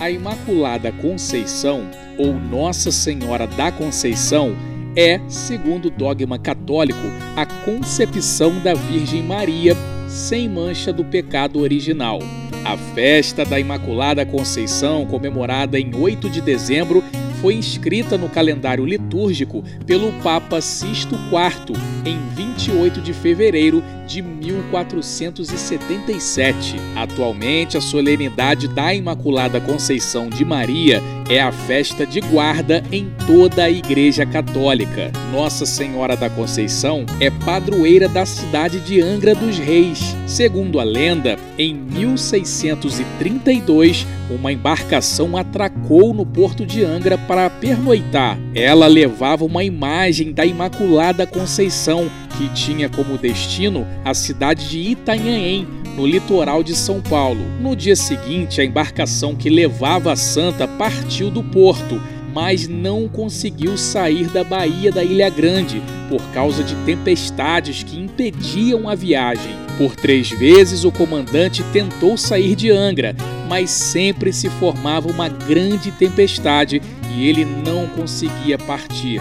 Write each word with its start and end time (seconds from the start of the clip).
A 0.00 0.10
Imaculada 0.10 0.90
Conceição, 0.90 1.82
ou 2.16 2.32
Nossa 2.32 2.90
Senhora 2.90 3.46
da 3.46 3.70
Conceição, 3.70 4.56
é, 4.96 5.20
segundo 5.28 5.88
o 5.88 5.90
dogma 5.90 6.38
católico, 6.38 6.98
a 7.36 7.44
concepção 7.44 8.58
da 8.60 8.72
Virgem 8.72 9.22
Maria 9.22 9.76
sem 10.08 10.48
mancha 10.48 10.90
do 10.90 11.04
pecado 11.04 11.60
original. 11.60 12.18
A 12.64 12.78
festa 12.94 13.44
da 13.44 13.60
Imaculada 13.60 14.24
Conceição, 14.24 15.04
comemorada 15.04 15.78
em 15.78 15.94
8 15.94 16.30
de 16.30 16.40
dezembro, 16.40 17.04
foi 17.40 17.54
inscrita 17.54 18.18
no 18.18 18.28
calendário 18.28 18.84
litúrgico 18.84 19.64
pelo 19.86 20.12
Papa 20.22 20.60
Sisto 20.60 21.14
IV 21.14 21.78
em 22.04 22.18
28 22.34 23.00
de 23.00 23.14
fevereiro 23.14 23.82
de 24.06 24.22
1477. 24.22 26.76
Atualmente, 26.96 27.76
a 27.76 27.80
solenidade 27.80 28.66
da 28.66 28.92
Imaculada 28.92 29.60
Conceição 29.60 30.28
de 30.28 30.44
Maria 30.44 31.00
é 31.28 31.40
a 31.40 31.52
festa 31.52 32.04
de 32.04 32.20
guarda 32.20 32.82
em 32.90 33.08
toda 33.24 33.62
a 33.62 33.70
Igreja 33.70 34.26
Católica. 34.26 35.12
Nossa 35.30 35.64
Senhora 35.64 36.16
da 36.16 36.28
Conceição 36.28 37.06
é 37.20 37.30
padroeira 37.30 38.08
da 38.08 38.26
cidade 38.26 38.80
de 38.80 39.00
Angra 39.00 39.32
dos 39.32 39.56
Reis. 39.56 40.16
Segundo 40.26 40.80
a 40.80 40.84
lenda, 40.84 41.38
em 41.56 41.72
1632, 41.72 44.04
uma 44.28 44.52
embarcação 44.52 45.36
atracou 45.36 46.12
no 46.12 46.26
porto 46.26 46.66
de 46.66 46.84
Angra 46.84 47.16
para 47.30 47.48
pernoitar. 47.48 48.36
Ela 48.52 48.88
levava 48.88 49.44
uma 49.44 49.62
imagem 49.62 50.32
da 50.32 50.44
Imaculada 50.44 51.24
Conceição, 51.24 52.10
que 52.36 52.48
tinha 52.48 52.88
como 52.88 53.16
destino 53.16 53.86
a 54.04 54.12
cidade 54.14 54.68
de 54.68 54.80
Itanhaém, 54.80 55.64
no 55.96 56.04
litoral 56.04 56.64
de 56.64 56.74
São 56.74 57.00
Paulo. 57.00 57.40
No 57.60 57.76
dia 57.76 57.94
seguinte, 57.94 58.60
a 58.60 58.64
embarcação 58.64 59.36
que 59.36 59.48
levava 59.48 60.10
a 60.10 60.16
santa 60.16 60.66
partiu 60.66 61.30
do 61.30 61.40
porto, 61.40 62.02
mas 62.34 62.66
não 62.66 63.06
conseguiu 63.06 63.78
sair 63.78 64.26
da 64.26 64.42
baía 64.42 64.90
da 64.90 65.04
Ilha 65.04 65.30
Grande 65.30 65.80
por 66.08 66.20
causa 66.32 66.64
de 66.64 66.74
tempestades 66.84 67.84
que 67.84 67.96
impediam 67.96 68.88
a 68.88 68.96
viagem. 68.96 69.54
Por 69.78 69.94
três 69.94 70.30
vezes 70.30 70.84
o 70.84 70.90
comandante 70.90 71.62
tentou 71.72 72.16
sair 72.16 72.56
de 72.56 72.72
Angra, 72.72 73.14
mas 73.50 73.68
sempre 73.68 74.32
se 74.32 74.48
formava 74.48 75.10
uma 75.10 75.28
grande 75.28 75.90
tempestade 75.90 76.80
e 77.12 77.28
ele 77.28 77.44
não 77.44 77.88
conseguia 77.88 78.56
partir. 78.56 79.20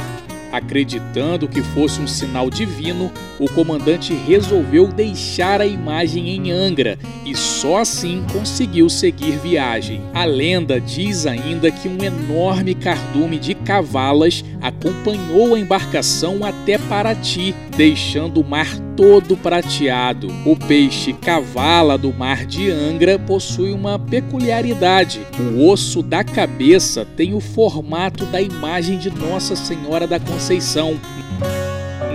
Acreditando 0.52 1.48
que 1.48 1.64
fosse 1.64 2.00
um 2.00 2.06
sinal 2.06 2.48
divino, 2.48 3.12
o 3.40 3.50
comandante 3.50 4.14
resolveu 4.14 4.86
deixar 4.88 5.62
a 5.62 5.66
imagem 5.66 6.30
em 6.30 6.52
Angra 6.52 6.98
e 7.26 7.36
só 7.36 7.78
assim 7.78 8.24
conseguiu 8.32 8.88
seguir 8.88 9.38
viagem. 9.40 10.02
A 10.14 10.26
lenda 10.26 10.80
diz 10.80 11.26
ainda 11.26 11.72
que 11.72 11.88
um 11.88 12.04
enorme 12.04 12.76
cardume 12.76 13.40
de 13.40 13.56
cavalas 13.56 14.46
acompanhou 14.62 15.56
a 15.56 15.60
embarcação 15.60 16.46
até 16.46 16.78
Paraty, 16.78 17.56
deixando 17.76 18.42
o 18.42 18.48
mar 18.48 18.68
todo 19.00 19.38
prateado. 19.38 20.28
O 20.46 20.58
peixe 20.58 21.14
cavala 21.14 21.98
do 21.98 22.12
mar 22.12 22.46
de 22.46 22.70
Angra 22.70 23.18
possui 23.18 23.72
uma 23.72 23.98
peculiaridade. 23.98 25.26
O 25.40 25.70
osso 25.70 26.04
da 26.04 26.22
cabeça 26.22 27.08
tem 27.16 27.34
o 27.34 27.40
formato 27.40 28.26
da 28.26 28.42
imagem 28.42 28.98
de 28.98 29.10
Nossa 29.10 29.56
Senhora 29.56 30.06
da 30.06 30.20
Conceição. 30.20 31.00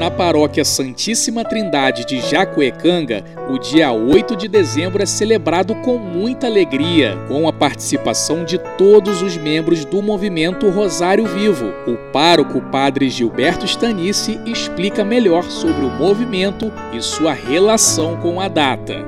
Na 0.05 0.11
paróquia 0.11 0.67
Santíssima 0.67 1.43
Trindade 1.43 2.05
de 2.05 2.21
Jacuecanga, 2.21 3.25
o 3.49 3.59
dia 3.59 3.91
8 3.91 4.37
de 4.37 4.49
dezembro 4.49 5.03
é 5.03 5.07
celebrado 5.07 5.75
com 5.77 5.97
muita 5.97 6.47
alegria, 6.47 7.17
com 7.27 7.49
a 7.49 7.53
participação 7.55 8.45
de 8.45 8.59
todos 8.77 9.23
os 9.23 9.39
membros 9.39 9.87
do 9.87 10.03
movimento 10.03 10.69
Rosário 10.69 11.25
Vivo. 11.25 11.73
O 11.87 11.97
pároco 12.13 12.61
Padre 12.71 13.09
Gilberto 13.09 13.67
Stanice 13.67 14.39
explica 14.45 15.03
melhor 15.03 15.45
sobre 15.45 15.87
o 15.87 15.91
movimento 15.91 16.71
e 16.93 17.01
sua 17.01 17.33
relação 17.33 18.19
com 18.19 18.43
a 18.43 18.47
data. 18.47 19.03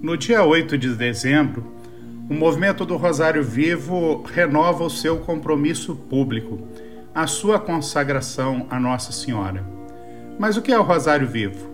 No 0.00 0.16
dia 0.16 0.44
8 0.44 0.78
de 0.78 0.94
dezembro, 0.94 1.74
o 2.30 2.34
movimento 2.34 2.86
do 2.86 2.96
Rosário 2.96 3.42
Vivo 3.42 4.22
renova 4.32 4.84
o 4.84 4.90
seu 4.90 5.16
compromisso 5.16 5.96
público 5.96 6.60
a 7.14 7.28
sua 7.28 7.60
consagração 7.60 8.66
a 8.68 8.80
Nossa 8.80 9.12
Senhora. 9.12 9.64
Mas 10.38 10.56
o 10.56 10.62
que 10.62 10.72
é 10.72 10.78
o 10.78 10.82
Rosário 10.82 11.28
Vivo? 11.28 11.70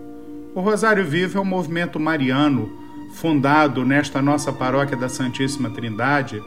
O 0.53 0.61
Rosário 0.61 1.03
Vivo 1.03 1.39
é 1.39 1.41
um 1.41 1.45
movimento 1.45 1.99
mariano 1.99 2.69
fundado 3.15 3.83
nesta 3.83 4.21
nossa 4.21 4.53
paróquia 4.53 4.95
da 4.95 5.09
Santíssima 5.09 5.71
Trindade 5.71 6.41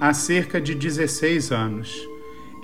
há 0.00 0.14
cerca 0.14 0.60
de 0.60 0.74
16 0.74 1.52
anos. 1.52 1.94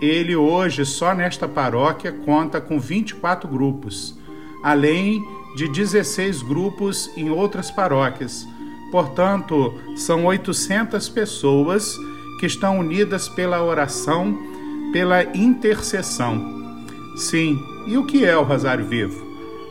Ele 0.01 0.35
hoje, 0.35 0.87
só 0.87 1.15
nesta 1.15 1.47
paróquia, 1.47 2.13
conta 2.13 2.61
com 2.61 2.81
24 2.81 3.49
grupos, 3.49 4.19
além 4.63 5.23
de 5.55 5.69
16 5.69 6.43
grupos 6.43 7.11
em 7.17 7.31
outras 7.31 7.71
paróquias. 7.71 8.47
Portanto, 8.91 9.75
são 9.97 10.25
800 10.25 11.09
pessoas 11.11 11.95
que 12.41 12.47
estão 12.47 12.79
unidas 12.79 13.29
pela 13.29 13.63
oração 13.63 14.54
pela 14.95 15.25
intercessão. 15.37 16.79
Sim, 17.17 17.61
e 17.85 17.99
o 17.99 18.07
que 18.07 18.25
é 18.25 18.39
o 18.39 18.45
Rosário 18.45 18.85
Vivo? 18.85 19.27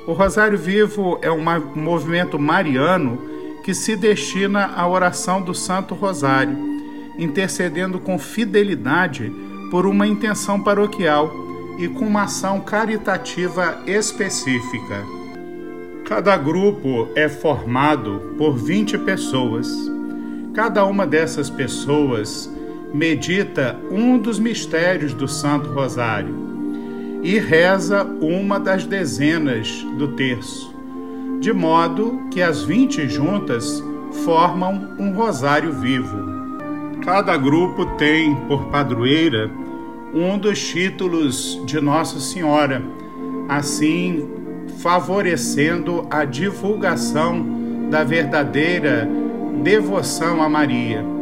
O 0.06 0.12
Rosário 0.12 0.58
Vivo 0.58 1.18
é 1.22 1.32
um 1.32 1.42
movimento 1.76 2.38
mariano 2.38 3.18
que 3.64 3.74
se 3.74 3.96
destina 3.96 4.74
à 4.76 4.86
oração 4.86 5.42
do 5.42 5.56
Santo 5.56 5.96
Rosário, 5.96 6.58
intercedendo 7.18 8.00
com 8.00 8.20
fidelidade 8.20 9.32
por 9.72 9.86
uma 9.86 10.06
intenção 10.06 10.62
paroquial 10.62 11.34
e 11.80 11.88
com 11.88 12.06
uma 12.06 12.24
ação 12.24 12.60
caritativa 12.60 13.82
específica. 13.88 15.06
Cada 16.04 16.36
grupo 16.36 17.08
é 17.16 17.30
formado 17.30 18.36
por 18.38 18.58
20 18.58 18.98
pessoas. 18.98 19.70
Cada 20.54 20.84
uma 20.84 21.08
dessas 21.08 21.50
pessoas 21.50 22.52
medita 22.94 23.76
um 23.90 24.18
dos 24.18 24.38
mistérios 24.38 25.14
do 25.14 25.28
Santo 25.28 25.70
Rosário 25.70 26.36
e 27.24 27.40
reza 27.40 28.04
uma 28.22 28.60
das 28.60 28.86
dezenas 28.86 29.84
do 29.98 30.10
terço, 30.10 30.74
de 31.40 31.52
modo 31.52 32.28
que 32.30 32.42
as 32.42 32.64
vinte 32.64 33.08
juntas 33.08 33.84
formam 34.24 34.96
um 35.00 35.12
rosário 35.14 35.72
vivo. 35.72 36.34
Cada 37.04 37.36
grupo 37.36 37.86
tem 37.98 38.36
por 38.48 38.66
padroeira 38.66 39.50
um 40.14 40.38
dos 40.38 40.62
títulos 40.62 41.60
de 41.66 41.82
Nossa 41.82 42.20
Senhora, 42.20 42.82
assim 43.50 44.30
favorecendo 44.80 46.06
a 46.10 46.26
divulgação 46.26 47.90
da 47.90 48.04
verdadeira 48.04 49.10
devoção 49.64 50.42
a 50.42 50.50
Maria. 50.50 51.13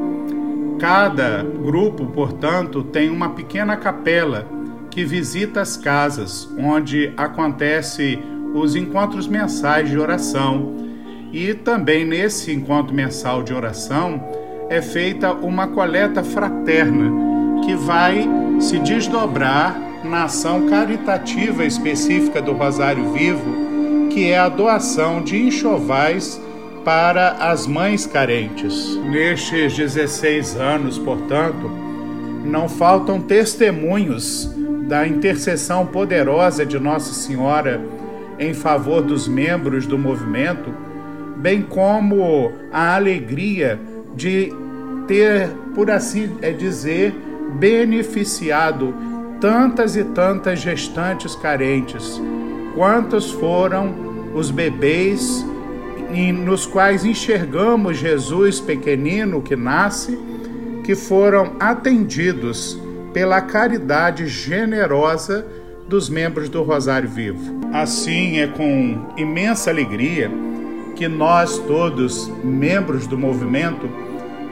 Cada 0.81 1.43
grupo, 1.43 2.07
portanto, 2.07 2.81
tem 2.81 3.11
uma 3.11 3.29
pequena 3.29 3.77
capela 3.77 4.47
que 4.89 5.05
visita 5.05 5.61
as 5.61 5.77
casas 5.77 6.49
onde 6.57 7.13
acontece 7.15 8.17
os 8.55 8.75
encontros 8.75 9.27
mensais 9.27 9.91
de 9.91 9.99
oração. 9.99 10.75
E 11.31 11.53
também 11.53 12.03
nesse 12.03 12.51
encontro 12.51 12.95
mensal 12.95 13.43
de 13.43 13.53
oração 13.53 14.27
é 14.71 14.81
feita 14.81 15.31
uma 15.31 15.67
coleta 15.67 16.23
fraterna 16.23 17.61
que 17.63 17.75
vai 17.75 18.27
se 18.59 18.79
desdobrar 18.79 19.79
na 20.03 20.23
ação 20.23 20.67
caritativa 20.67 21.63
específica 21.63 22.41
do 22.41 22.53
Rosário 22.53 23.13
Vivo, 23.13 24.09
que 24.09 24.31
é 24.31 24.39
a 24.39 24.49
doação 24.49 25.21
de 25.21 25.39
enxovais 25.43 26.41
para 26.83 27.31
as 27.33 27.67
mães 27.67 28.05
carentes. 28.05 28.95
Nestes 29.09 29.75
16 29.75 30.55
anos, 30.55 30.97
portanto, 30.97 31.69
não 32.45 32.67
faltam 32.67 33.21
testemunhos 33.21 34.49
da 34.87 35.07
intercessão 35.07 35.85
poderosa 35.85 36.65
de 36.65 36.79
Nossa 36.79 37.13
Senhora 37.13 37.81
em 38.39 38.53
favor 38.53 39.01
dos 39.01 39.27
membros 39.27 39.85
do 39.85 39.97
movimento, 39.97 40.73
bem 41.37 41.61
como 41.61 42.51
a 42.71 42.95
alegria 42.95 43.79
de 44.15 44.51
ter, 45.07 45.49
por 45.75 45.91
assim 45.91 46.29
dizer, 46.57 47.13
beneficiado 47.59 48.93
tantas 49.39 49.95
e 49.95 50.03
tantas 50.03 50.59
gestantes 50.59 51.35
carentes, 51.35 52.21
quantos 52.75 53.31
foram 53.31 53.93
os 54.33 54.51
bebês 54.51 55.45
nos 56.31 56.65
quais 56.65 57.05
enxergamos 57.05 57.97
Jesus 57.97 58.59
pequenino 58.59 59.41
que 59.41 59.55
nasce, 59.55 60.17
que 60.83 60.95
foram 60.95 61.53
atendidos 61.59 62.79
pela 63.13 63.41
caridade 63.41 64.27
generosa 64.27 65.45
dos 65.87 66.09
membros 66.09 66.49
do 66.49 66.63
Rosário 66.63 67.09
Vivo. 67.09 67.59
Assim 67.73 68.39
é 68.39 68.47
com 68.47 69.13
imensa 69.17 69.69
alegria 69.69 70.31
que 70.95 71.07
nós 71.07 71.57
todos, 71.59 72.31
membros 72.43 73.07
do 73.07 73.17
movimento, 73.17 73.89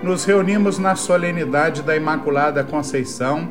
nos 0.02 0.24
reunimos 0.26 0.80
na 0.80 0.96
solenidade 0.96 1.82
da 1.82 1.96
Imaculada 1.96 2.64
Conceição 2.64 3.50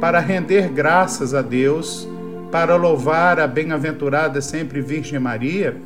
para 0.00 0.20
render 0.20 0.68
graças 0.68 1.34
a 1.34 1.42
Deus, 1.42 2.08
para 2.50 2.76
louvar 2.76 3.38
a 3.40 3.46
bem-aventurada 3.46 4.40
sempre 4.40 4.80
Virgem 4.80 5.18
Maria 5.18 5.76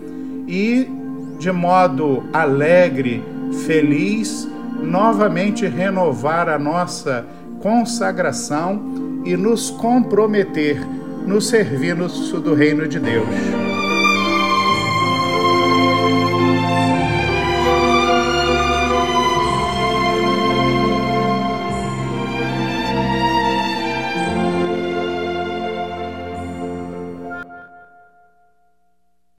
e, 0.46 0.88
de 1.40 1.50
modo 1.50 2.22
alegre, 2.34 3.24
feliz, 3.66 4.46
novamente 4.82 5.66
renovar 5.66 6.50
a 6.50 6.58
nossa 6.58 7.24
consagração 7.62 9.22
e 9.24 9.34
nos 9.38 9.70
comprometer 9.70 10.78
no 11.26 11.40
serviço 11.40 12.38
do 12.40 12.52
Reino 12.52 12.86
de 12.86 13.00
Deus. 13.00 13.79